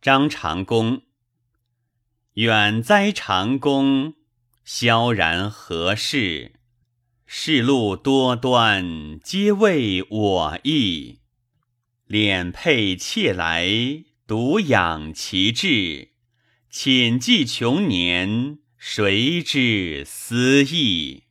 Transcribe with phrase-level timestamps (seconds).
[0.00, 1.02] 张长公。
[2.34, 4.14] 远哉长公，
[4.64, 6.52] 萧然何事？
[7.26, 11.18] 世路多端，皆为我意。
[12.06, 16.12] 敛佩妾来，独养其志。
[16.70, 21.24] 寝迹穷年，谁知思意？